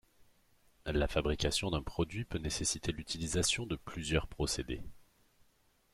[0.87, 4.81] La fabrication d'un produit peut nécessiter l'utilisation de plusieurs procédés.